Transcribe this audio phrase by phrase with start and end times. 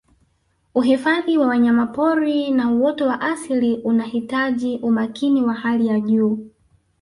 [0.75, 6.45] Uhifadhi wa wanyapori na uoto wa asili unahitaji umakini wa hali ya juu